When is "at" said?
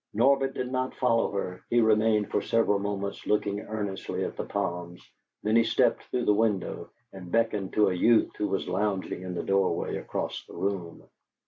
4.25-4.35